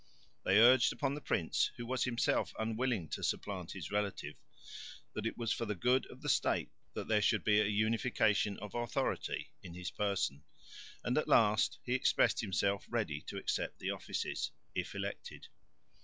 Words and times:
They 0.43 0.57
urged 0.57 0.91
upon 0.91 1.13
the 1.13 1.21
prince, 1.21 1.69
who 1.77 1.85
was 1.85 2.05
himself 2.05 2.55
unwilling 2.57 3.07
to 3.09 3.21
supplant 3.21 3.73
his 3.73 3.91
relative, 3.91 4.33
that 5.13 5.27
it 5.27 5.37
was 5.37 5.53
for 5.53 5.67
the 5.67 5.75
good 5.75 6.07
of 6.07 6.23
the 6.23 6.27
State 6.27 6.71
that 6.95 7.07
there 7.07 7.21
should 7.21 7.43
be 7.43 7.59
a 7.61 7.65
unification 7.67 8.57
of 8.57 8.73
authority 8.73 9.51
in 9.61 9.75
his 9.75 9.91
person; 9.91 10.43
and 11.03 11.19
at 11.19 11.27
last 11.27 11.77
he 11.83 11.93
expressed 11.93 12.41
himself 12.41 12.87
ready 12.89 13.21
to 13.27 13.37
accept 13.37 13.77
the 13.77 13.91
offices, 13.91 14.49
if 14.73 14.95
elected. 14.95 15.49